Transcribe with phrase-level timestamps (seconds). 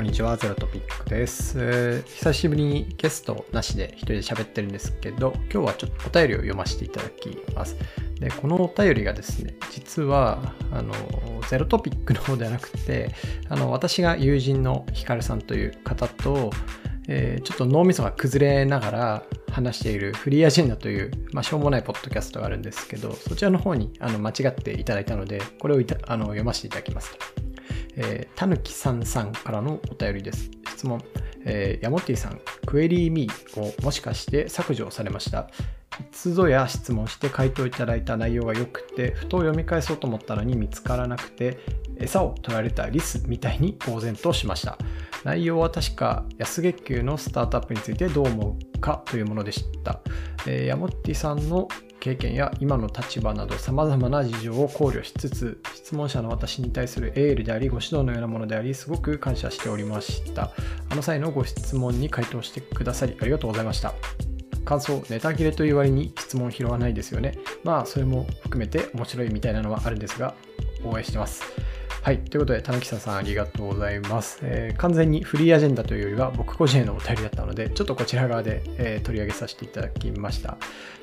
[0.00, 0.34] こんにちは。
[0.38, 7.76] ゼロトピックです、えー、久しぶりにゲストなしで一人で喋ってるんですけど、今日はちょっとお便りを読ませていただきます。
[8.18, 10.94] で、このお便りがですね、実は、あの、
[11.50, 13.10] ゼロトピックの方ではなくて、
[13.50, 16.50] あの、私が友人のヒカルさんという方と、
[17.06, 27.18] えー、ちょっと脳みそが崩れながら話しているフリーアジェンダという、まあ、しょうもないポッドキャストがあるんですけど、そちらの方にあの間違っていただいたので、これをあの読ませていただきます。
[28.02, 30.50] えー、たぬきさんさんからのお便りです。
[30.70, 31.02] 質問。
[31.44, 35.50] えー、ヤモティさん、クエリーミーをもしかして削除されました。
[36.00, 41.58] いつぞや質問して回答いただいた内容が良くて、ふと読み返そうと思ったのに見つからなくて、
[41.98, 44.78] 餌を取られたリスみたいに呆然としました。
[45.24, 50.00] 内容は確か安月給のスタートアップについてどう思うかというものでした。
[50.46, 51.68] えー、ヤモッティさんの
[52.00, 60.50] 経験や今の立場など様々な事情を考慮しつつ質問者の私に対するエールでありご指導のようなものでありすごく感謝しておりました。
[60.88, 63.94] あの際のご質問に回答してくださりありがとうございました。
[64.64, 67.38] 感想ネタ切れという割に質問拾わないですよね。
[67.64, 70.34] まあそれも含めて面白いみたいなのはあるんですが
[70.84, 71.42] 応援してます。
[72.02, 72.18] はい。
[72.18, 80.56] ということで、田中さんありがとうございます、えー、完全にフリーアジェンダというよりは僕個人へのお便りだったので、ちょっとこちら側で、えー、取り上げさせていただきました。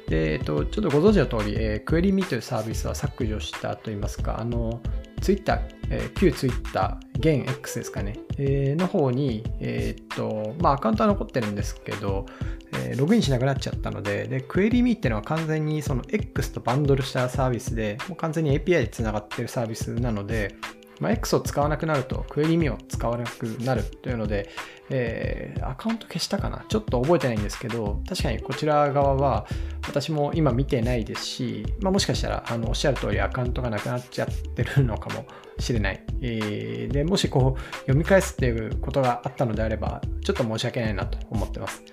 [0.09, 4.81] で、えっ、ー、と、ちょっとご存知の通り、え、クエリミというサービスは削除したといいますか、あの、
[5.21, 5.59] ツイッター、
[5.91, 12.25] え、旧ツイッター、現 X ですかね、え、の方に、えっ、と、まあ、アカウントは残ってるんですけど、
[12.73, 20.55] え、ログインしなくなっちゃったので、で、クエリミっていうのは完全にその X とバンドルしたサービスで、もう完全に API で繋がってるサービスなので、
[20.99, 24.49] まあ、X を使わなくなるとクエリミを使わなくなるというので、
[24.89, 26.65] えー、アカウント消したかな？
[26.69, 29.47] ちょっと覚えてないんですけど、確かにこちら側は
[29.87, 35.25] 私も今見てないですし、まあ、もしかしたらあのおっしゃる通りアカウントがなくなっちゃってるのかも
[35.59, 36.03] しれない。
[36.21, 41.83] えー、で、もしこう読み返すっていうことがあったのであれば、ちょっと申し訳ないなと思ってます。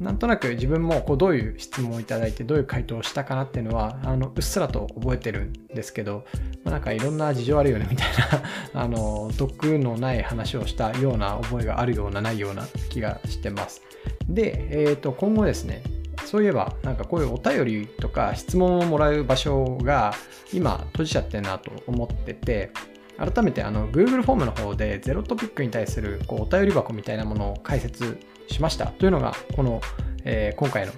[0.00, 6.24] なんとなく自分もこうどういう質問をいただいてどういう回答をしたかなっていうのはあのうっすらと覚えてるんですけど、
[6.64, 8.08] まあ、なんかいろんな事情あるよねみたい
[8.72, 13.82] な あの毒のない話をしたような覚えがあるようなないような気がしてます。
[14.26, 15.82] で、えー、と今後ですね
[16.24, 20.14] そういえばなんかこういうお便りとか質問をもらう場所が
[20.52, 22.70] 今閉じちゃってるなと思ってて
[23.20, 29.82] 改めてあの Google フォームの方でゼロトピックに対するこうお便り箱みたいなものを解説しましたというのがこの、
[30.24, 30.92] えー、今回の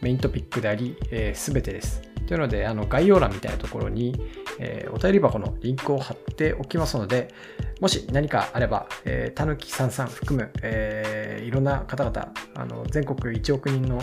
[0.00, 2.00] メイントピックであり、えー、全てです。
[2.26, 4.20] というのであの概要欄みたいなところに、
[4.58, 7.32] えー、お便り箱のリンクを貼っておきますので
[7.80, 14.02] もし何かあれば、えたぬきさんさん含む、えー、いろんな方々あの全国1億人の、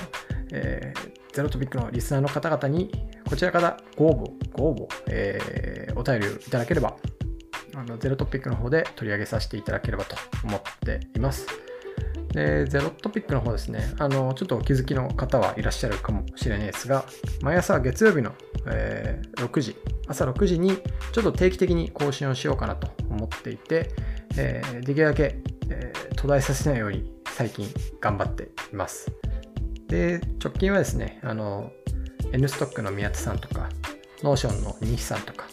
[0.53, 0.93] え、
[1.33, 2.91] ゼロトピックのリスナーの方々に
[3.27, 6.95] こちらからご応募、ご応募、えー、お便りをいただければ
[7.85, 11.47] のゼロトピックの方で取り上げさせていただければと思っています。
[12.33, 17.05] で、ゼロトピックの方ですね、あの、ちょっとお気づきの方はいらっしゃるかもしれないですが、
[17.41, 18.33] 毎朝月曜日の、
[18.67, 19.75] えー、6時、
[20.07, 20.77] 朝6時に
[21.11, 23.91] ちょっと定期的に更新をしようかなと思っていて、
[24.35, 25.37] えー、できるだけ、
[25.69, 27.67] えー、途絶えさせないように最近
[28.01, 29.11] 頑張っています。
[29.87, 31.71] で、直近はですね、あの、
[32.31, 33.69] N ストックの宮田さんとか、
[34.23, 35.45] Notion の西さんとか、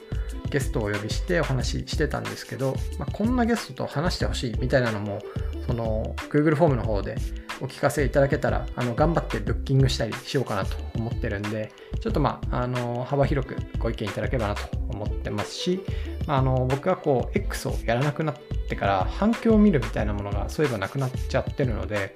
[0.50, 5.20] ゲストをお呼びしてお話ししてたんですけど、まあ、こんなゲストと話してほしいみたいなのも
[5.66, 7.16] その Google フォームの方で
[7.60, 15.80] お聞かせいただけたらあの頑張ってブッキングしたりしようかなと思ってるんでちょっとまああの幅広くご意見いただければなと思ってますし、
[16.26, 18.36] まあ、あの僕がこう X をやらなくなっ
[18.68, 22.14] てから反響を見るみたいなものがそういえばなくなっちゃってるので、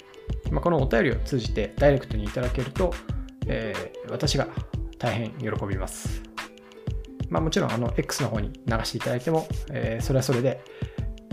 [0.51, 2.95] まあ、このお便りを通じてダイレクトにいただけると、
[3.47, 4.49] えー、私が
[4.99, 6.34] 大変喜びます。
[7.34, 10.62] まあ、もちろんあの X の方に流していただいても、えー、それはそれで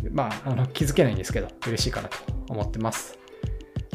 [0.10, 2.18] まあ、あの気づけないんですけど、嬉しいかなと
[2.50, 3.20] 思ってます。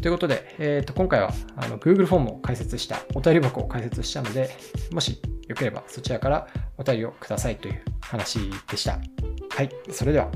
[0.01, 4.51] ということで、えー、と今回はあの Google フォームを解説した、お便り箱を解説したので、
[4.93, 6.47] もしよければそちらから
[6.79, 8.39] お便りをくださいという話
[8.71, 9.01] でした。
[9.51, 10.31] はい、それでは。